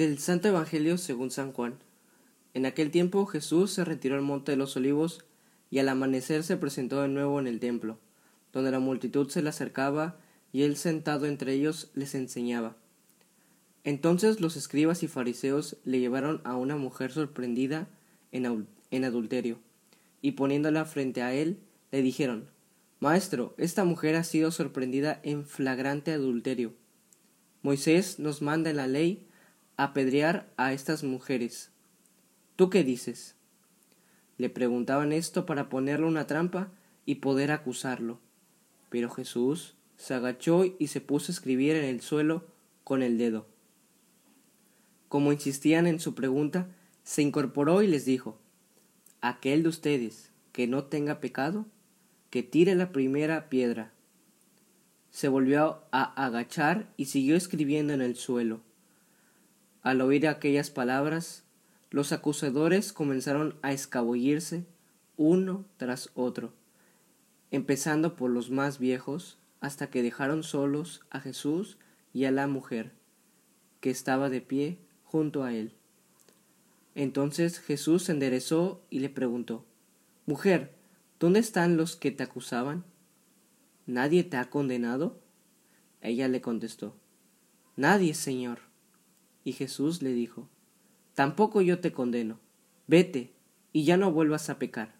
Del 0.00 0.18
Santo 0.18 0.48
Evangelio 0.48 0.96
según 0.96 1.30
San 1.30 1.52
Juan. 1.52 1.74
En 2.54 2.64
aquel 2.64 2.90
tiempo 2.90 3.26
Jesús 3.26 3.70
se 3.70 3.84
retiró 3.84 4.14
al 4.14 4.22
monte 4.22 4.52
de 4.52 4.56
los 4.56 4.74
olivos 4.74 5.26
y 5.70 5.78
al 5.78 5.90
amanecer 5.90 6.42
se 6.42 6.56
presentó 6.56 7.02
de 7.02 7.08
nuevo 7.08 7.38
en 7.38 7.46
el 7.46 7.60
templo, 7.60 7.98
donde 8.50 8.70
la 8.70 8.78
multitud 8.78 9.28
se 9.28 9.42
le 9.42 9.50
acercaba 9.50 10.18
y 10.54 10.62
él 10.62 10.78
sentado 10.78 11.26
entre 11.26 11.52
ellos 11.52 11.90
les 11.92 12.14
enseñaba. 12.14 12.78
Entonces 13.84 14.40
los 14.40 14.56
escribas 14.56 15.02
y 15.02 15.06
fariseos 15.06 15.76
le 15.84 16.00
llevaron 16.00 16.40
a 16.44 16.56
una 16.56 16.76
mujer 16.76 17.12
sorprendida 17.12 17.86
en, 18.32 18.68
en 18.90 19.04
adulterio, 19.04 19.58
y 20.22 20.32
poniéndola 20.32 20.86
frente 20.86 21.20
a 21.20 21.34
él, 21.34 21.58
le 21.92 22.00
dijeron 22.00 22.48
Maestro, 23.00 23.54
esta 23.58 23.84
mujer 23.84 24.16
ha 24.16 24.24
sido 24.24 24.50
sorprendida 24.50 25.20
en 25.24 25.44
flagrante 25.44 26.12
adulterio. 26.12 26.72
Moisés 27.60 28.18
nos 28.18 28.40
manda 28.40 28.70
en 28.70 28.76
la 28.76 28.86
ley 28.86 29.26
apedrear 29.82 30.52
a 30.58 30.74
estas 30.74 31.04
mujeres. 31.04 31.70
¿Tú 32.56 32.68
qué 32.68 32.84
dices? 32.84 33.34
Le 34.36 34.50
preguntaban 34.50 35.10
esto 35.10 35.46
para 35.46 35.70
ponerle 35.70 36.06
una 36.06 36.26
trampa 36.26 36.70
y 37.06 37.14
poder 37.16 37.50
acusarlo. 37.50 38.20
Pero 38.90 39.08
Jesús 39.08 39.76
se 39.96 40.12
agachó 40.12 40.64
y 40.78 40.88
se 40.88 41.00
puso 41.00 41.32
a 41.32 41.34
escribir 41.34 41.76
en 41.76 41.84
el 41.84 42.02
suelo 42.02 42.44
con 42.84 43.02
el 43.02 43.16
dedo. 43.16 43.46
Como 45.08 45.32
insistían 45.32 45.86
en 45.86 45.98
su 45.98 46.14
pregunta, 46.14 46.68
se 47.02 47.22
incorporó 47.22 47.82
y 47.82 47.86
les 47.86 48.04
dijo 48.04 48.38
Aquel 49.22 49.62
de 49.62 49.70
ustedes 49.70 50.30
que 50.52 50.66
no 50.66 50.84
tenga 50.84 51.20
pecado, 51.20 51.64
que 52.28 52.42
tire 52.42 52.74
la 52.74 52.92
primera 52.92 53.48
piedra. 53.48 53.94
Se 55.10 55.28
volvió 55.28 55.84
a 55.90 56.02
agachar 56.22 56.92
y 56.98 57.06
siguió 57.06 57.34
escribiendo 57.34 57.94
en 57.94 58.02
el 58.02 58.16
suelo. 58.16 58.60
Al 59.82 60.00
oír 60.00 60.28
aquellas 60.28 60.70
palabras, 60.70 61.44
los 61.90 62.12
acusadores 62.12 62.92
comenzaron 62.92 63.58
a 63.62 63.72
escabullirse 63.72 64.64
uno 65.16 65.64
tras 65.76 66.10
otro, 66.14 66.52
empezando 67.50 68.16
por 68.16 68.30
los 68.30 68.50
más 68.50 68.78
viejos, 68.78 69.38
hasta 69.60 69.90
que 69.90 70.02
dejaron 70.02 70.42
solos 70.42 71.02
a 71.10 71.20
Jesús 71.20 71.78
y 72.14 72.24
a 72.24 72.30
la 72.30 72.46
mujer, 72.46 72.92
que 73.80 73.90
estaba 73.90 74.30
de 74.30 74.40
pie 74.40 74.78
junto 75.04 75.44
a 75.44 75.52
él. 75.52 75.74
Entonces 76.94 77.60
Jesús 77.60 78.04
se 78.04 78.12
enderezó 78.12 78.82
y 78.90 79.00
le 79.00 79.10
preguntó 79.10 79.64
Mujer, 80.26 80.74
¿dónde 81.18 81.40
están 81.40 81.76
los 81.76 81.96
que 81.96 82.10
te 82.10 82.22
acusaban? 82.22 82.84
¿Nadie 83.86 84.24
te 84.24 84.36
ha 84.36 84.50
condenado? 84.50 85.20
Ella 86.00 86.28
le 86.28 86.40
contestó 86.40 86.96
Nadie, 87.76 88.14
Señor. 88.14 88.69
Y 89.44 89.52
Jesús 89.52 90.02
le 90.02 90.12
dijo, 90.12 90.48
Tampoco 91.14 91.60
yo 91.60 91.80
te 91.80 91.92
condeno, 91.92 92.38
vete 92.86 93.32
y 93.72 93.84
ya 93.84 93.96
no 93.96 94.12
vuelvas 94.12 94.50
a 94.50 94.58
pecar. 94.58 94.94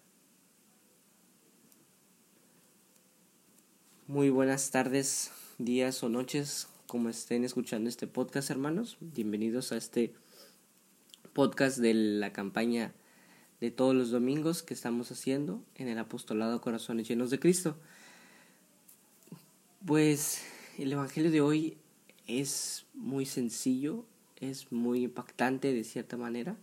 Muy 4.07 4.29
buenas 4.29 4.71
tardes, 4.71 5.31
días 5.57 6.03
o 6.03 6.09
noches, 6.09 6.67
como 6.87 7.09
estén 7.09 7.45
escuchando 7.45 7.89
este 7.89 8.07
podcast, 8.07 8.49
hermanos. 8.49 8.97
Bienvenidos 8.99 9.71
a 9.71 9.77
este 9.77 10.13
podcast 11.33 11.77
de 11.77 11.93
la 11.93 12.33
campaña 12.33 12.93
de 13.61 13.71
todos 13.71 13.95
los 13.95 14.11
domingos 14.11 14.63
que 14.63 14.73
estamos 14.73 15.11
haciendo 15.11 15.63
en 15.75 15.87
el 15.87 15.97
apostolado 15.97 16.61
Corazones 16.61 17.07
Llenos 17.07 17.29
de 17.29 17.39
Cristo. 17.39 17.77
Pues 19.85 20.43
el 20.77 20.91
Evangelio 20.91 21.31
de 21.31 21.41
hoy 21.41 21.77
es 22.27 22.85
muy 22.93 23.25
sencillo, 23.25 24.05
es 24.41 24.71
muy 24.71 25.03
impactante 25.03 25.71
de 25.71 25.83
cierta 25.83 26.17
manera. 26.17 26.57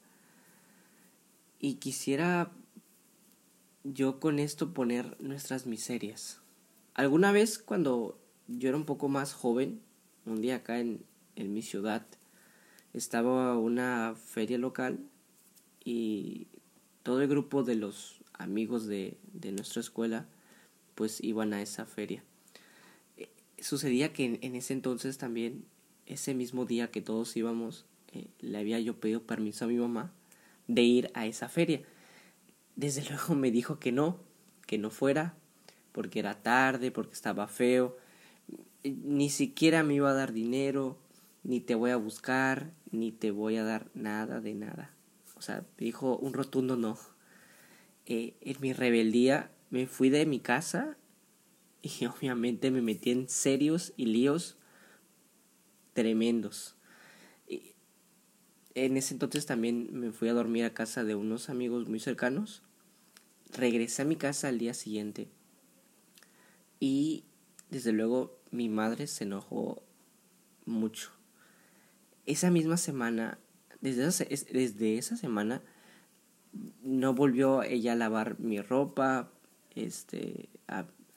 Y 1.61 1.75
quisiera 1.75 2.53
yo 3.85 4.21
con 4.21 4.39
esto 4.39 4.75
poner 4.75 5.17
nuestras 5.21 5.67
miserias. 5.67 6.41
Alguna 6.95 7.33
vez 7.33 7.59
cuando 7.59 8.19
yo 8.49 8.69
era 8.69 8.77
un 8.77 8.85
poco 8.85 9.09
más 9.09 9.33
joven, 9.33 9.81
un 10.27 10.43
día 10.43 10.57
acá 10.57 10.81
en, 10.81 11.05
en 11.37 11.55
mi 11.55 11.63
ciudad, 11.63 12.05
estaba 12.93 13.57
una 13.57 14.15
feria 14.17 14.59
local 14.59 14.99
y 15.85 16.49
todo 17.03 17.23
el 17.23 17.29
grupo 17.29 17.63
de 17.63 17.77
los 17.77 18.21
amigos 18.35 18.87
de, 18.87 19.17
de 19.33 19.53
nuestra 19.53 19.81
escuela 19.81 20.27
pues 20.95 21.23
iban 21.23 21.53
a 21.53 21.63
esa 21.63 21.87
feria. 21.87 22.25
Eh, 23.17 23.31
sucedía 23.61 24.13
que 24.13 24.39
en 24.43 24.55
ese 24.57 24.73
entonces 24.73 25.17
también 25.17 25.65
ese 26.09 26.35
mismo 26.35 26.65
día 26.65 26.91
que 26.91 27.03
todos 27.03 27.37
íbamos, 27.37 27.85
eh, 28.13 28.27
le 28.41 28.59
había 28.59 28.81
yo 28.81 28.99
pedido 28.99 29.23
permiso 29.23 29.67
a 29.67 29.69
mi 29.69 29.77
mamá 29.77 30.13
de 30.67 30.83
ir 30.83 31.11
a 31.15 31.27
esa 31.27 31.49
feria. 31.49 31.83
Desde 32.77 33.05
luego 33.09 33.35
me 33.35 33.51
dijo 33.51 33.79
que 33.79 33.93
no, 33.93 34.19
que 34.67 34.79
no 34.79 34.91
fuera, 34.91 35.35
porque 35.93 36.19
era 36.19 36.43
tarde, 36.43 36.91
porque 36.91 37.13
estaba 37.13 37.47
feo, 37.49 37.97
ni 38.85 39.31
siquiera 39.31 39.83
me 39.83 39.95
iba 39.95 40.11
a 40.11 40.15
dar 40.15 40.33
dinero, 40.33 40.99
ni 41.43 41.61
te 41.61 41.75
voy 41.75 41.91
a 41.91 41.97
buscar, 41.97 42.73
ni 42.91 43.13
te 43.13 43.31
voy 43.31 43.57
a 43.57 43.65
dar 43.65 43.91
nada 43.95 44.41
de 44.41 44.55
nada. 44.55 44.95
O 45.37 45.43
sea, 45.43 45.65
dijo 45.79 46.17
un 46.17 46.33
rotundo 46.33 46.77
no. 46.77 46.99
Eh, 48.07 48.35
en 48.41 48.57
mi 48.61 48.73
rebeldía 48.73 49.51
me 49.71 49.87
fui 49.87 50.09
de 50.09 50.25
mi 50.27 50.41
casa 50.41 50.97
y 51.83 52.07
obviamente 52.07 52.71
me 52.71 52.83
metí 52.83 53.11
en 53.11 53.29
serios 53.29 53.93
y 53.97 54.07
líos 54.07 54.58
tremendos. 55.99 56.77
En 58.77 58.97
ese 58.97 59.15
entonces 59.15 59.47
también 59.47 59.89
me 59.91 60.13
fui 60.13 60.29
a 60.29 60.33
dormir 60.33 60.65
a 60.65 60.73
casa 60.73 61.03
de 61.03 61.17
unos 61.17 61.51
amigos 61.51 61.89
muy 61.89 61.99
cercanos. 61.99 62.63
Regresé 63.53 64.03
a 64.03 64.05
mi 64.05 64.15
casa 64.15 64.47
al 64.47 64.59
día 64.59 64.75
siguiente. 64.75 65.27
Y 66.79 67.25
desde 67.69 67.91
luego 67.91 68.39
mi 68.53 68.69
madre 68.69 69.09
se 69.09 69.25
enojó 69.25 69.83
mucho. 70.67 71.11
Esa 72.27 72.53
misma 72.53 72.77
semana, 72.77 73.41
desde 73.81 74.07
esa, 74.07 74.25
desde 74.53 74.99
esa 74.99 75.17
semana, 75.17 75.63
no 76.85 77.13
volvió 77.13 77.65
ella 77.65 77.95
a 77.95 77.97
lavar 77.97 78.39
mi 78.39 78.61
ropa. 78.61 79.33
Este, 79.75 80.49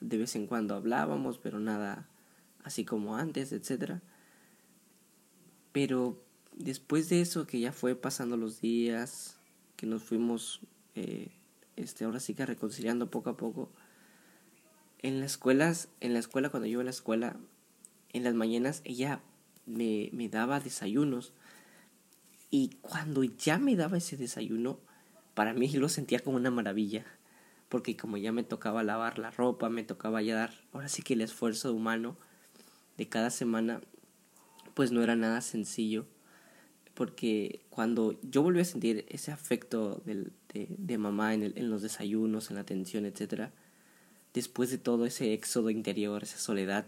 de 0.00 0.18
vez 0.18 0.34
en 0.34 0.48
cuando 0.48 0.74
hablábamos, 0.74 1.38
pero 1.38 1.60
nada 1.60 2.08
así 2.64 2.84
como 2.84 3.14
antes, 3.14 3.52
etcétera. 3.52 4.02
Pero 5.72 6.22
después 6.54 7.08
de 7.08 7.20
eso, 7.20 7.46
que 7.46 7.60
ya 7.60 7.72
fue 7.72 7.94
pasando 7.94 8.36
los 8.36 8.60
días, 8.60 9.36
que 9.76 9.86
nos 9.86 10.02
fuimos, 10.02 10.60
eh, 10.94 11.28
este, 11.76 12.04
ahora 12.04 12.20
sí 12.20 12.34
que 12.34 12.46
reconciliando 12.46 13.10
poco 13.10 13.30
a 13.30 13.36
poco, 13.36 13.70
en 14.98 15.20
las 15.20 15.32
escuelas, 15.32 15.88
en 16.00 16.12
la 16.12 16.20
escuela, 16.20 16.50
cuando 16.50 16.66
yo 16.66 16.72
iba 16.72 16.82
a 16.82 16.84
la 16.84 16.90
escuela, 16.90 17.36
en 18.12 18.24
las 18.24 18.34
mañanas, 18.34 18.82
ella 18.84 19.20
me, 19.66 20.10
me 20.12 20.28
daba 20.28 20.60
desayunos. 20.60 21.32
Y 22.50 22.76
cuando 22.82 23.24
ya 23.24 23.58
me 23.58 23.74
daba 23.74 23.96
ese 23.96 24.16
desayuno, 24.16 24.78
para 25.34 25.54
mí 25.54 25.68
lo 25.70 25.88
sentía 25.88 26.20
como 26.20 26.36
una 26.36 26.50
maravilla. 26.50 27.04
Porque 27.68 27.96
como 27.96 28.18
ya 28.18 28.32
me 28.32 28.44
tocaba 28.44 28.82
lavar 28.82 29.18
la 29.18 29.30
ropa, 29.30 29.70
me 29.70 29.82
tocaba 29.82 30.20
ya 30.20 30.36
dar, 30.36 30.52
ahora 30.72 30.88
sí 30.88 31.02
que 31.02 31.14
el 31.14 31.22
esfuerzo 31.22 31.72
humano 31.72 32.16
de 32.98 33.08
cada 33.08 33.30
semana, 33.30 33.80
pues 34.74 34.92
no 34.92 35.02
era 35.02 35.16
nada 35.16 35.40
sencillo, 35.40 36.06
porque 36.94 37.60
cuando 37.70 38.18
yo 38.22 38.42
volví 38.42 38.60
a 38.60 38.64
sentir 38.64 39.06
ese 39.08 39.32
afecto 39.32 40.02
de, 40.04 40.30
de, 40.52 40.98
mamá 40.98 41.34
en, 41.34 41.42
el, 41.42 41.52
en 41.56 41.70
los 41.70 41.82
desayunos, 41.82 42.50
en 42.50 42.56
la 42.56 42.62
atención, 42.62 43.06
etc., 43.06 43.50
después 44.34 44.70
de 44.70 44.78
todo 44.78 45.06
ese 45.06 45.32
éxodo 45.32 45.70
interior, 45.70 46.22
esa 46.22 46.38
soledad, 46.38 46.86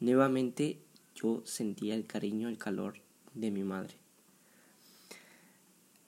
nuevamente 0.00 0.78
yo 1.14 1.42
sentía 1.44 1.94
el 1.94 2.06
cariño, 2.06 2.48
el 2.48 2.58
calor 2.58 2.94
de 3.34 3.50
mi 3.50 3.64
madre. 3.64 3.94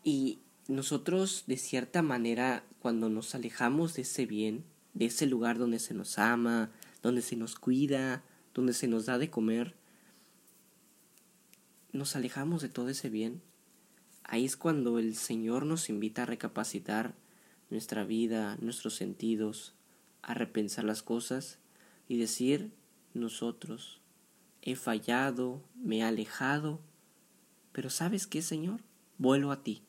Y 0.03 0.39
nosotros, 0.69 1.45
de 1.47 1.57
cierta 1.57 2.03
manera, 2.03 2.65
cuando 2.81 3.09
nos 3.09 3.35
alejamos 3.35 3.95
de 3.95 4.03
ese 4.03 4.27
bien, 4.27 4.65
de 4.95 5.07
ese 5.07 5.27
lugar 5.27 5.59
donde 5.59 5.79
se 5.79 5.95
nos 5.95 6.19
ama, 6.19 6.71
donde 7.03 7.23
se 7.23 7.37
nos 7.37 7.57
cuida, 7.57 8.23
donde 8.55 8.73
se 8.73 8.89
nos 8.89 9.07
da 9.07 9.19
de 9.19 9.31
comer, 9.31 9.75
nos 11.97 12.17
alejamos 12.17 12.63
de 12.63 12.69
todo 12.69 12.89
ese 12.89 13.09
bien, 13.09 13.43
ahí 14.25 14.45
es 14.45 14.57
cuando 14.57 14.99
el 14.99 15.17
Señor 15.17 15.67
nos 15.67 15.89
invita 15.89 16.23
a 16.23 16.27
recapacitar 16.27 17.15
nuestra 17.71 18.05
vida, 18.05 18.57
nuestros 18.61 18.95
sentidos, 18.95 19.75
a 20.23 20.35
repensar 20.35 20.85
las 20.85 21.03
cosas 21.03 21.59
y 22.09 22.19
decir 22.19 22.73
nosotros, 23.15 24.01
he 24.63 24.77
fallado, 24.77 25.63
me 25.75 25.99
he 25.99 26.03
alejado, 26.03 26.81
pero 27.73 27.91
¿sabes 27.91 28.27
qué, 28.27 28.43
Señor? 28.43 28.81
Vuelvo 29.19 29.53
a 29.53 29.63
ti, 29.63 29.83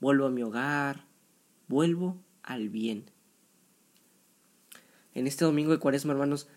vuelvo 0.00 0.26
a 0.26 0.30
mi 0.30 0.42
hogar, 0.42 1.04
vuelvo 1.68 2.16
al 2.42 2.68
bien. 2.68 3.10
En 5.14 5.26
este 5.26 5.44
domingo 5.44 5.72
de 5.72 5.78
Cuaresma, 5.78 6.12
hermanos, 6.12 6.48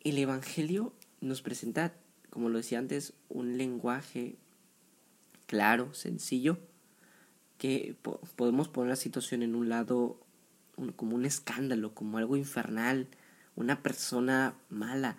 el 0.00 0.18
Evangelio 0.18 0.92
nos 1.20 1.42
presenta 1.42 1.94
como 2.36 2.50
lo 2.50 2.58
decía 2.58 2.78
antes, 2.78 3.14
un 3.30 3.56
lenguaje 3.56 4.36
claro, 5.46 5.94
sencillo, 5.94 6.58
que 7.56 7.96
podemos 8.36 8.68
poner 8.68 8.90
la 8.90 8.96
situación 8.96 9.42
en 9.42 9.54
un 9.54 9.70
lado 9.70 10.20
como 10.96 11.16
un 11.16 11.24
escándalo, 11.24 11.94
como 11.94 12.18
algo 12.18 12.36
infernal, 12.36 13.08
una 13.54 13.82
persona 13.82 14.54
mala, 14.68 15.16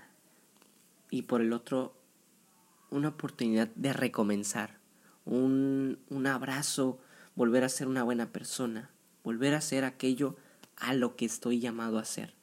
y 1.10 1.24
por 1.24 1.42
el 1.42 1.54
otro 1.54 1.96
una 2.92 3.08
oportunidad 3.08 3.69
de 3.69 3.94
recomenzar, 3.94 4.78
un, 5.25 5.98
un 6.10 6.28
abrazo, 6.28 7.00
volver 7.34 7.64
a 7.64 7.69
ser 7.69 7.88
una 7.88 8.04
buena 8.04 8.31
persona, 8.31 8.92
volver 9.24 9.56
a 9.56 9.62
ser 9.62 9.86
aquello 9.86 10.36
a 10.75 10.94
lo 10.94 11.16
que 11.16 11.25
estoy 11.25 11.60
llamado 11.62 11.98
a 11.98 12.06
ser. 12.06 12.36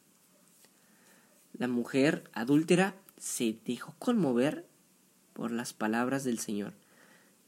La 1.52 1.68
mujer 1.68 2.28
adúltera 2.32 2.96
se 3.18 3.58
dejó 3.64 3.94
conmover 3.98 4.66
por 5.32 5.50
las 5.50 5.72
palabras 5.72 6.24
del 6.24 6.38
Señor. 6.38 6.72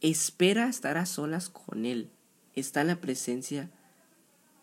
Espera 0.01 0.69
estar 0.69 0.99
a 0.99 1.07
solas 1.07 1.49
con 1.49 1.87
Él. 1.87 2.11
Está 2.55 2.83
en 2.83 2.89
la 2.89 3.01
presencia 3.01 3.71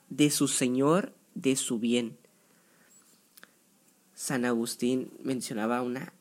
de 0.09 0.29
su 0.29 0.47
Señor, 0.47 1.13
de 1.35 1.55
su 1.55 1.79
bien. 1.79 2.17
San 4.13 4.45
Agustín 4.45 5.11
mencionaba 5.23 5.81
una 5.81 6.13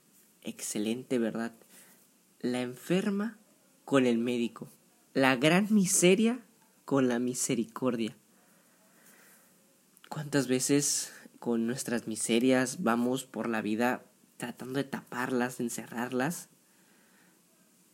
excelente 0.42 1.18
verdad. 1.18 1.52
La 2.40 2.62
enferma 2.62 3.38
con 3.84 4.06
el 4.06 4.18
médico. 4.18 4.68
La 5.14 5.36
gran 5.36 5.68
miseria 5.70 6.40
con 6.84 7.08
la 7.08 7.18
misericordia. 7.18 8.16
¿Cuántas 10.08 10.46
veces 10.46 11.12
con 11.38 11.66
nuestras 11.66 12.06
miserias 12.06 12.82
vamos 12.82 13.24
por 13.24 13.48
la 13.48 13.62
vida 13.62 14.02
tratando 14.42 14.78
de 14.78 14.84
taparlas, 14.84 15.58
de 15.58 15.64
encerrarlas? 15.64 16.48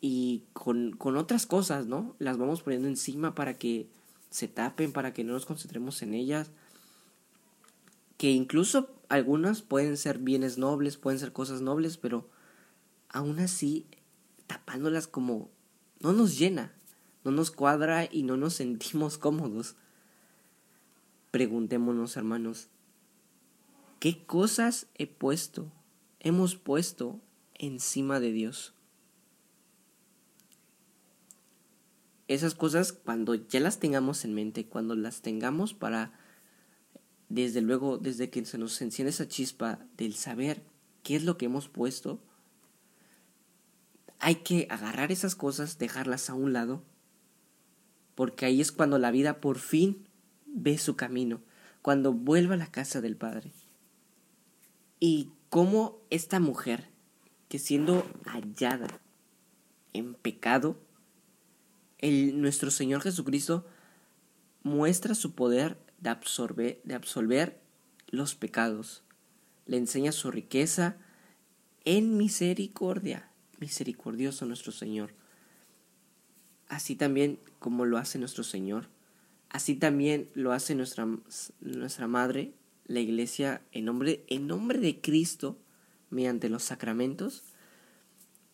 Y 0.00 0.44
con, 0.54 0.92
con 0.92 1.18
otras 1.18 1.44
cosas, 1.44 1.86
¿no? 1.86 2.16
Las 2.18 2.38
vamos 2.38 2.62
poniendo 2.62 2.88
encima 2.88 3.34
para 3.34 3.58
que 3.58 3.90
se 4.30 4.48
tapen, 4.48 4.92
para 4.92 5.12
que 5.12 5.24
no 5.24 5.34
nos 5.34 5.44
concentremos 5.44 6.00
en 6.00 6.14
ellas. 6.14 6.50
Que 8.16 8.30
incluso 8.30 8.88
algunas 9.10 9.60
pueden 9.60 9.98
ser 9.98 10.20
bienes 10.20 10.56
nobles, 10.56 10.96
pueden 10.96 11.18
ser 11.18 11.34
cosas 11.34 11.60
nobles, 11.60 11.98
pero 11.98 12.30
aún 13.10 13.40
así 13.40 13.84
tapándolas 14.46 15.06
como 15.06 15.50
no 16.00 16.14
nos 16.14 16.38
llena, 16.38 16.72
no 17.24 17.30
nos 17.30 17.50
cuadra 17.50 18.08
y 18.10 18.22
no 18.22 18.38
nos 18.38 18.54
sentimos 18.62 19.18
cómodos. 19.18 19.76
Preguntémonos, 21.30 22.16
hermanos, 22.16 22.68
¿qué 24.00 24.24
cosas 24.24 24.86
he 24.94 25.06
puesto, 25.06 25.70
hemos 26.20 26.56
puesto 26.56 27.20
encima 27.54 28.20
de 28.20 28.32
Dios? 28.32 28.74
Esas 32.28 32.54
cosas, 32.54 32.92
cuando 32.92 33.34
ya 33.34 33.60
las 33.60 33.80
tengamos 33.80 34.24
en 34.24 34.34
mente, 34.34 34.66
cuando 34.66 34.94
las 34.94 35.22
tengamos 35.22 35.72
para, 35.72 36.12
desde 37.28 37.62
luego, 37.62 37.96
desde 37.96 38.28
que 38.28 38.44
se 38.44 38.58
nos 38.58 38.80
enciende 38.82 39.10
esa 39.10 39.28
chispa 39.28 39.78
del 39.96 40.14
saber 40.14 40.62
qué 41.02 41.16
es 41.16 41.24
lo 41.24 41.38
que 41.38 41.46
hemos 41.46 41.68
puesto, 41.68 42.20
hay 44.18 44.36
que 44.36 44.66
agarrar 44.68 45.10
esas 45.10 45.34
cosas, 45.34 45.78
dejarlas 45.78 46.28
a 46.28 46.34
un 46.34 46.52
lado, 46.52 46.82
porque 48.14 48.44
ahí 48.44 48.60
es 48.60 48.72
cuando 48.72 48.98
la 48.98 49.10
vida 49.10 49.40
por 49.40 49.58
fin 49.58 50.06
ve 50.44 50.76
su 50.76 50.96
camino, 50.96 51.40
cuando 51.82 52.12
vuelva 52.12 52.54
a 52.54 52.58
la 52.58 52.70
casa 52.70 53.00
del 53.00 53.16
Padre. 53.16 53.52
Y 55.00 55.30
cómo 55.50 55.98
esta 56.10 56.40
mujer, 56.40 56.88
que 57.48 57.58
siendo 57.58 58.06
hallada 58.24 59.00
en 59.92 60.14
pecado, 60.14 60.78
el, 61.98 62.40
nuestro 62.40 62.70
Señor 62.70 63.02
Jesucristo 63.02 63.66
muestra 64.62 65.14
su 65.14 65.34
poder 65.34 65.78
de 66.00 66.10
absorber, 66.10 66.80
de 66.84 66.94
absolver 66.94 67.60
los 68.08 68.34
pecados, 68.34 69.02
le 69.66 69.76
enseña 69.76 70.12
su 70.12 70.30
riqueza 70.30 70.96
en 71.84 72.16
misericordia 72.16 73.28
misericordioso 73.60 74.46
nuestro 74.46 74.72
Señor. 74.72 75.12
Así 76.68 76.96
también 76.96 77.38
como 77.58 77.84
lo 77.86 77.98
hace 77.98 78.18
nuestro 78.18 78.44
Señor, 78.44 78.88
así 79.48 79.74
también 79.74 80.30
lo 80.34 80.52
hace 80.52 80.74
nuestra, 80.74 81.06
nuestra 81.60 82.06
Madre, 82.06 82.52
la 82.88 83.00
Iglesia, 83.00 83.62
en 83.70 83.84
nombre, 83.84 84.24
en 84.26 84.46
nombre 84.46 84.80
de 84.80 85.00
Cristo, 85.00 85.56
mediante 86.10 86.48
los 86.48 86.64
sacramentos, 86.64 87.44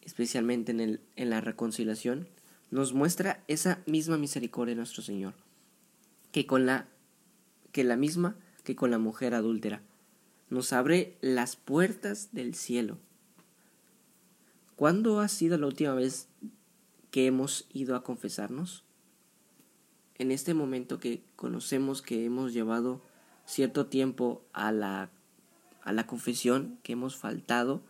especialmente 0.03 0.73
en, 0.73 0.81
el, 0.81 1.01
en 1.17 1.31
la 1.31 1.41
reconciliación, 1.41 2.29
nos 2.71 2.93
muestra 2.93 3.43
esa 3.49 3.83
misma 3.87 4.19
misericordia 4.19 4.75
de 4.75 4.79
nuestro 4.79 5.03
Señor, 5.03 5.35
que 6.33 6.47
con 6.47 6.67
la 6.67 6.89
que 7.73 7.85
la 7.85 7.97
misma 7.97 8.37
que 8.63 8.77
con 8.77 8.91
la 8.91 8.99
mujer 8.99 9.35
adúltera. 9.35 9.83
Nos 10.51 10.73
abre 10.73 11.17
las 11.21 11.57
puertas 11.57 12.29
del 12.33 12.55
cielo 12.55 12.99
¿Cuándo 14.77 15.21
ha 15.21 15.29
sido 15.29 15.57
la 15.57 15.69
última 15.69 15.95
vez 15.95 16.29
que 17.13 17.27
hemos 17.27 17.67
ido 17.73 17.95
a 17.95 18.03
confesarnos? 18.03 18.83
En 20.17 20.33
este 20.33 20.53
momento 20.53 20.99
que 20.99 21.23
conocemos 21.37 22.03
que 22.03 22.25
hemos 22.25 22.53
llevado 22.53 23.01
cierto 23.47 23.87
tiempo 23.87 24.45
a 24.53 24.73
la, 24.73 25.11
a 25.83 25.93
la 25.93 26.07
confesión, 26.07 26.79
que 26.83 26.93
hemos 26.93 27.17
faltado, 27.17 27.83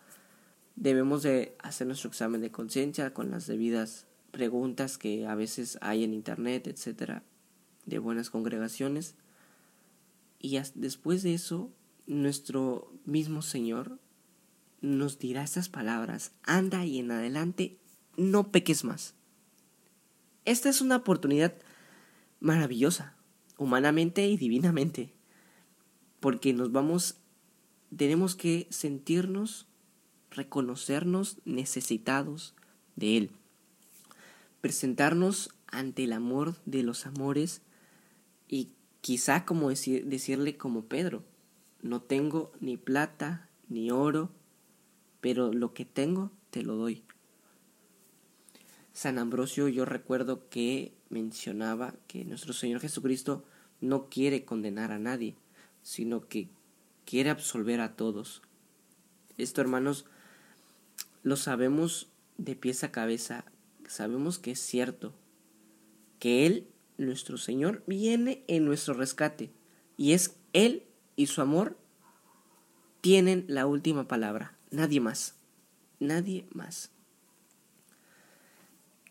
debemos 0.76 1.22
de 1.22 1.56
hacer 1.60 1.86
nuestro 1.86 2.08
examen 2.08 2.40
de 2.40 2.50
conciencia 2.50 3.14
con 3.14 3.30
las 3.30 3.46
debidas 3.46 4.06
preguntas 4.30 4.98
que 4.98 5.26
a 5.26 5.34
veces 5.34 5.78
hay 5.80 6.04
en 6.04 6.12
internet, 6.12 6.66
etcétera, 6.66 7.22
de 7.86 7.98
buenas 7.98 8.30
congregaciones. 8.30 9.14
Y 10.40 10.60
después 10.74 11.22
de 11.22 11.34
eso, 11.34 11.70
nuestro 12.06 12.92
mismo 13.04 13.42
Señor 13.42 13.98
nos 14.80 15.18
dirá 15.18 15.42
estas 15.42 15.68
palabras, 15.68 16.32
anda 16.42 16.84
y 16.84 16.98
en 16.98 17.10
adelante 17.10 17.78
no 18.16 18.50
peques 18.50 18.84
más. 18.84 19.14
Esta 20.44 20.68
es 20.68 20.82
una 20.82 20.96
oportunidad 20.96 21.54
maravillosa, 22.40 23.14
humanamente 23.56 24.26
y 24.28 24.36
divinamente, 24.36 25.13
porque 26.24 26.54
nos 26.54 26.72
vamos, 26.72 27.16
tenemos 27.94 28.34
que 28.34 28.66
sentirnos, 28.70 29.66
reconocernos 30.30 31.36
necesitados 31.44 32.54
de 32.96 33.18
Él, 33.18 33.30
presentarnos 34.62 35.50
ante 35.66 36.04
el 36.04 36.14
amor 36.14 36.54
de 36.64 36.82
los 36.82 37.04
amores 37.04 37.60
y 38.48 38.70
quizá 39.02 39.44
como 39.44 39.68
decirle 39.68 40.56
como 40.56 40.86
Pedro, 40.86 41.24
no 41.82 42.00
tengo 42.00 42.52
ni 42.58 42.78
plata 42.78 43.50
ni 43.68 43.90
oro, 43.90 44.30
pero 45.20 45.52
lo 45.52 45.74
que 45.74 45.84
tengo 45.84 46.30
te 46.48 46.62
lo 46.62 46.76
doy. 46.76 47.04
San 48.94 49.18
Ambrosio 49.18 49.68
yo 49.68 49.84
recuerdo 49.84 50.48
que 50.48 50.94
mencionaba 51.10 51.94
que 52.06 52.24
nuestro 52.24 52.54
Señor 52.54 52.80
Jesucristo 52.80 53.44
no 53.82 54.08
quiere 54.08 54.46
condenar 54.46 54.90
a 54.90 54.98
nadie, 54.98 55.36
sino 55.84 56.26
que 56.26 56.48
quiere 57.04 57.30
absolver 57.30 57.80
a 57.80 57.94
todos. 57.94 58.42
Esto, 59.38 59.60
hermanos, 59.60 60.06
lo 61.22 61.36
sabemos 61.36 62.08
de 62.36 62.56
pies 62.56 62.82
a 62.82 62.90
cabeza, 62.90 63.44
sabemos 63.86 64.40
que 64.40 64.50
es 64.50 64.58
cierto, 64.58 65.14
que 66.18 66.46
Él, 66.46 66.66
nuestro 66.98 67.38
Señor, 67.38 67.84
viene 67.86 68.42
en 68.48 68.64
nuestro 68.64 68.94
rescate, 68.94 69.52
y 69.96 70.12
es 70.12 70.36
Él 70.52 70.82
y 71.14 71.26
su 71.26 71.40
amor 71.40 71.76
tienen 73.00 73.44
la 73.46 73.66
última 73.66 74.08
palabra. 74.08 74.56
Nadie 74.70 75.00
más. 75.00 75.36
Nadie 76.00 76.46
más. 76.52 76.90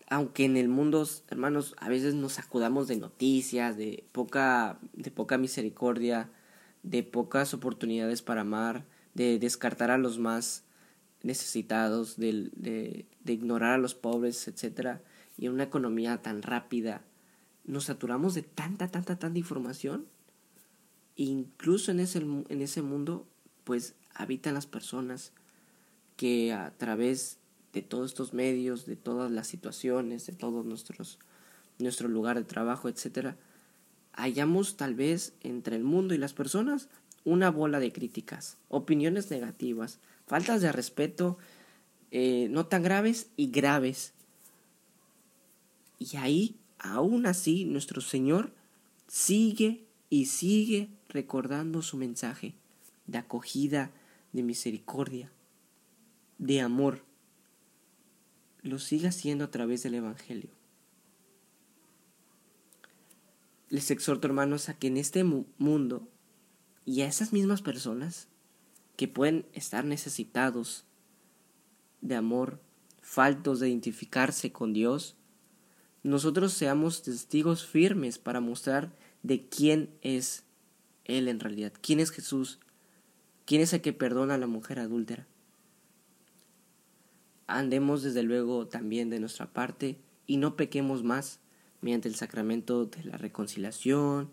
Aunque 0.10 0.46
en 0.46 0.58
el 0.58 0.68
mundo, 0.68 1.08
hermanos, 1.30 1.76
a 1.78 1.90
veces 1.90 2.16
nos 2.16 2.40
acudamos 2.40 2.88
de 2.88 2.98
noticias, 2.98 3.78
de 3.78 4.04
poca, 4.12 4.80
de 4.94 5.12
poca 5.12 5.38
misericordia, 5.38 6.30
de 6.84 7.04
pocas 7.04 7.54
oportunidades 7.54 8.22
para 8.22 8.42
amar, 8.42 8.86
de 9.14 9.40
descartar 9.40 9.92
a 9.92 9.98
los 9.98 10.20
más 10.20 10.64
necesitados, 11.22 12.18
de, 12.18 12.52
de, 12.56 13.34
ignorar 13.34 13.74
a 13.74 13.78
los 13.78 13.96
pobres, 13.96 14.48
etc. 14.48 15.00
Y 15.38 15.46
en 15.48 15.54
una 15.54 15.64
economía 15.64 16.22
tan 16.22 16.42
rápida, 16.42 17.02
nos 17.64 17.86
saturamos 17.86 18.34
de 18.34 18.44
tanta, 18.44 18.90
tanta, 18.90 19.18
tanta 19.18 19.40
información. 19.40 20.06
incluso 21.16 21.92
en 21.92 22.00
ese, 22.00 22.20
en 22.20 22.62
ese 22.62 22.82
mundo, 22.82 23.28
pues 23.64 23.96
habitan 24.14 24.54
las 24.54 24.68
personas 24.68 25.32
que 26.18 26.54
a 26.54 26.74
través 26.78 27.40
de 27.72 27.82
todos 27.82 28.12
estos 28.12 28.34
medios, 28.34 28.86
de 28.86 28.96
todas 28.96 29.32
las 29.32 29.48
situaciones, 29.48 30.26
de 30.28 30.34
todos 30.34 30.66
nuestros 30.66 31.20
nuestro 31.80 32.08
lugar 32.08 32.38
de 32.38 32.44
trabajo, 32.44 32.90
etcétera, 32.90 33.38
hallamos 34.14 34.78
tal 34.78 34.96
vez 34.96 35.34
entre 35.42 35.76
el 35.76 35.84
mundo 35.84 36.14
y 36.14 36.18
las 36.18 36.34
personas 36.34 36.90
una 37.26 37.50
bola 37.52 37.80
de 37.80 37.92
críticas, 37.92 38.58
opiniones 38.70 39.32
negativas, 39.32 40.00
faltas 40.28 40.62
de 40.62 40.72
respeto, 40.72 41.38
eh, 42.12 42.48
no 42.50 42.66
tan 42.66 42.84
graves 42.84 43.30
y 43.38 43.48
graves. 43.48 44.14
Y 46.00 46.18
ahí, 46.18 46.58
aún 46.80 47.26
así, 47.26 47.66
nuestro 47.66 48.02
Señor 48.02 48.52
sigue 49.08 49.86
y 50.10 50.26
sigue 50.26 50.90
recordando 51.08 51.82
su 51.82 51.98
mensaje 51.98 52.56
de 53.08 53.18
acogida, 53.18 53.92
de 54.34 54.44
misericordia, 54.44 55.32
de 56.38 56.62
amor. 56.62 57.04
Lo 58.62 58.80
sigue 58.80 59.08
haciendo 59.08 59.46
a 59.46 59.52
través 59.52 59.84
del 59.84 59.96
Evangelio. 59.96 60.50
Les 63.74 63.90
exhorto, 63.90 64.28
hermanos, 64.28 64.70
a 64.70 64.76
que 64.76 64.86
en 64.86 64.98
este 64.98 65.24
mundo 65.24 66.08
y 66.86 67.02
a 67.02 67.08
esas 67.08 67.34
mismas 67.34 67.64
personas 67.64 68.28
que 68.96 69.08
pueden 69.08 69.48
estar 69.54 69.84
necesitados 69.84 70.86
de 72.00 72.14
amor, 72.14 72.62
faltos 73.02 73.60
de 73.60 73.70
identificarse 73.70 74.52
con 74.52 74.74
Dios, 74.74 75.16
nosotros 76.04 76.54
seamos 76.54 77.02
testigos 77.02 77.66
firmes 77.66 78.20
para 78.20 78.42
mostrar 78.42 78.94
de 79.24 79.48
quién 79.48 79.90
es 80.04 80.44
Él 81.04 81.28
en 81.28 81.40
realidad, 81.40 81.74
quién 81.82 82.00
es 82.00 82.12
Jesús, 82.12 82.60
quién 83.48 83.60
es 83.60 83.74
el 83.74 83.82
que 83.82 83.92
perdona 83.92 84.36
a 84.36 84.38
la 84.38 84.46
mujer 84.46 84.78
adúltera. 84.78 85.26
Andemos 87.48 88.04
desde 88.04 88.22
luego 88.22 88.68
también 88.68 89.10
de 89.10 89.20
nuestra 89.20 89.52
parte 89.52 89.98
y 90.28 90.38
no 90.38 90.56
pequemos 90.58 91.02
más 91.02 91.40
mediante 91.84 92.08
el 92.08 92.16
sacramento 92.16 92.86
de 92.86 93.04
la 93.04 93.18
reconciliación. 93.18 94.30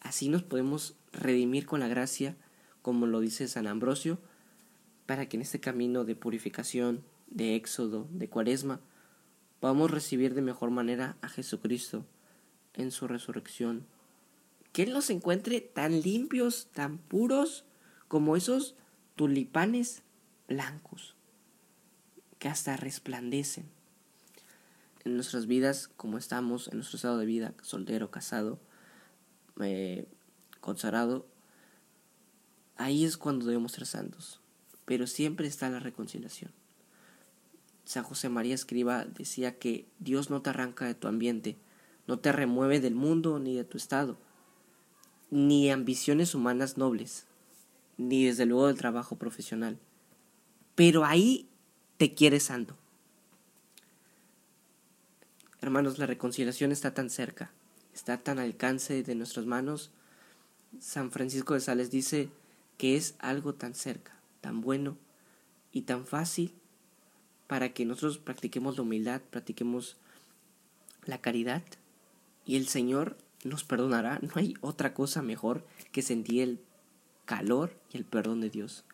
Así 0.00 0.28
nos 0.28 0.44
podemos 0.44 0.94
redimir 1.12 1.66
con 1.66 1.80
la 1.80 1.88
gracia, 1.88 2.36
como 2.82 3.06
lo 3.06 3.18
dice 3.18 3.48
San 3.48 3.66
Ambrosio, 3.66 4.20
para 5.04 5.28
que 5.28 5.36
en 5.36 5.42
este 5.42 5.58
camino 5.58 6.04
de 6.04 6.14
purificación, 6.14 7.02
de 7.26 7.56
éxodo, 7.56 8.06
de 8.12 8.28
cuaresma, 8.28 8.80
podamos 9.58 9.90
recibir 9.90 10.34
de 10.34 10.42
mejor 10.42 10.70
manera 10.70 11.16
a 11.20 11.28
Jesucristo 11.28 12.06
en 12.74 12.92
su 12.92 13.08
resurrección. 13.08 13.86
Que 14.72 14.84
Él 14.84 14.92
nos 14.92 15.10
encuentre 15.10 15.60
tan 15.60 16.00
limpios, 16.00 16.68
tan 16.72 16.98
puros, 16.98 17.64
como 18.06 18.36
esos 18.36 18.76
tulipanes 19.16 20.02
blancos, 20.46 21.16
que 22.38 22.48
hasta 22.48 22.76
resplandecen. 22.76 23.73
En 25.04 25.14
nuestras 25.16 25.46
vidas, 25.46 25.88
como 25.96 26.18
estamos, 26.18 26.68
en 26.68 26.78
nuestro 26.78 26.96
estado 26.96 27.18
de 27.18 27.26
vida, 27.26 27.54
soltero, 27.62 28.10
casado, 28.10 28.58
eh, 29.60 30.08
consagrado, 30.60 31.26
ahí 32.76 33.04
es 33.04 33.16
cuando 33.16 33.46
debemos 33.46 33.72
ser 33.72 33.86
santos. 33.86 34.40
Pero 34.86 35.06
siempre 35.06 35.46
está 35.46 35.68
la 35.68 35.80
reconciliación. 35.80 36.52
San 37.84 38.02
José 38.02 38.28
María 38.30 38.54
Escriba 38.54 39.04
decía 39.04 39.58
que 39.58 39.86
Dios 39.98 40.30
no 40.30 40.40
te 40.40 40.50
arranca 40.50 40.86
de 40.86 40.94
tu 40.94 41.06
ambiente, 41.06 41.58
no 42.06 42.18
te 42.18 42.32
remueve 42.32 42.80
del 42.80 42.94
mundo 42.94 43.38
ni 43.38 43.54
de 43.54 43.64
tu 43.64 43.76
estado, 43.76 44.16
ni 45.30 45.70
ambiciones 45.70 46.34
humanas 46.34 46.78
nobles, 46.78 47.26
ni 47.98 48.24
desde 48.24 48.46
luego 48.46 48.68
del 48.68 48.78
trabajo 48.78 49.16
profesional. 49.16 49.78
Pero 50.74 51.04
ahí 51.04 51.48
te 51.98 52.14
quiere 52.14 52.40
santo. 52.40 52.76
Hermanos, 55.64 55.96
la 55.96 56.04
reconciliación 56.04 56.72
está 56.72 56.92
tan 56.92 57.08
cerca, 57.08 57.50
está 57.94 58.18
tan 58.18 58.38
al 58.38 58.44
alcance 58.44 59.02
de 59.02 59.14
nuestras 59.14 59.46
manos. 59.46 59.90
San 60.78 61.10
Francisco 61.10 61.54
de 61.54 61.60
Sales 61.60 61.90
dice 61.90 62.28
que 62.76 62.98
es 62.98 63.14
algo 63.18 63.54
tan 63.54 63.74
cerca, 63.74 64.12
tan 64.42 64.60
bueno 64.60 64.98
y 65.72 65.80
tan 65.80 66.04
fácil 66.04 66.52
para 67.46 67.72
que 67.72 67.86
nosotros 67.86 68.18
practiquemos 68.18 68.76
la 68.76 68.82
humildad, 68.82 69.22
practiquemos 69.30 69.96
la 71.06 71.22
caridad 71.22 71.62
y 72.44 72.56
el 72.56 72.68
Señor 72.68 73.16
nos 73.42 73.64
perdonará. 73.64 74.18
No 74.20 74.32
hay 74.34 74.56
otra 74.60 74.92
cosa 74.92 75.22
mejor 75.22 75.66
que 75.92 76.02
sentir 76.02 76.42
el 76.42 76.60
calor 77.24 77.74
y 77.90 77.96
el 77.96 78.04
perdón 78.04 78.42
de 78.42 78.50
Dios. 78.50 78.84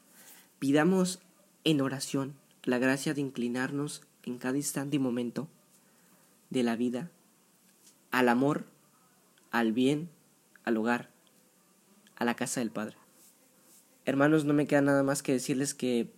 Pidamos 0.61 1.19
en 1.65 1.81
oración 1.81 2.37
la 2.63 2.79
gracia 2.79 3.13
de 3.13 3.23
inclinarnos 3.23 4.03
en 4.23 4.39
cada 4.39 4.57
instante 4.57 4.95
y 4.95 5.01
momento 5.01 5.49
de 6.51 6.63
la 6.63 6.77
vida 6.77 7.11
al 8.11 8.29
amor, 8.29 8.67
al 9.51 9.73
bien, 9.73 10.11
al 10.65 10.77
hogar, 10.77 11.11
a 12.17 12.25
la 12.25 12.35
casa 12.35 12.61
del 12.61 12.71
Padre. 12.71 12.97
Hermanos, 14.05 14.45
no 14.45 14.53
me 14.53 14.67
queda 14.67 14.81
nada 14.81 15.03
más 15.03 15.23
que 15.23 15.33
decirles 15.33 15.75
que 15.75 16.11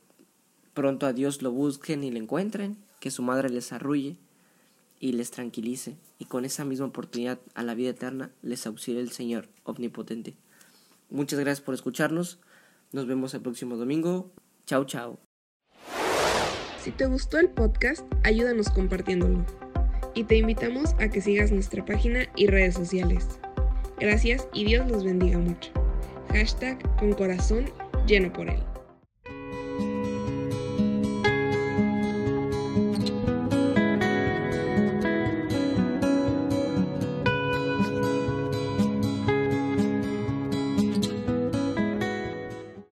pronto 0.74 1.06
a 1.06 1.12
Dios 1.12 1.42
lo 1.42 1.52
busquen 1.52 2.04
y 2.04 2.10
le 2.10 2.18
encuentren, 2.18 2.76
que 3.00 3.10
su 3.10 3.22
madre 3.22 3.50
les 3.50 3.72
arrulle 3.72 4.16
y 5.00 5.12
les 5.12 5.30
tranquilice, 5.30 5.96
y 6.18 6.26
con 6.26 6.44
esa 6.44 6.64
misma 6.64 6.86
oportunidad 6.86 7.40
a 7.54 7.62
la 7.62 7.74
vida 7.74 7.90
eterna 7.90 8.30
les 8.42 8.66
auxilie 8.66 9.00
el 9.00 9.10
Señor 9.10 9.48
omnipotente. 9.64 10.34
Muchas 11.10 11.40
gracias 11.40 11.60
por 11.64 11.74
escucharnos, 11.74 12.38
nos 12.92 13.06
vemos 13.06 13.34
el 13.34 13.42
próximo 13.42 13.76
domingo, 13.76 14.30
chao 14.64 14.84
chao. 14.84 15.18
Si 16.78 16.90
te 16.90 17.06
gustó 17.06 17.38
el 17.38 17.50
podcast, 17.50 18.06
ayúdanos 18.24 18.70
compartiéndolo, 18.70 19.44
y 20.14 20.24
te 20.24 20.36
invitamos 20.36 20.94
a 20.98 21.08
que 21.08 21.20
sigas 21.20 21.52
nuestra 21.52 21.84
página 21.84 22.26
y 22.36 22.46
redes 22.46 22.74
sociales. 22.74 23.38
Gracias 23.98 24.48
y 24.52 24.64
Dios 24.64 24.88
los 24.90 25.04
bendiga 25.04 25.38
mucho. 25.38 25.70
Hashtag 26.30 26.78
con 26.98 27.12
corazón 27.12 27.66
lleno 28.06 28.32
por 28.32 28.48
él. 28.48 28.71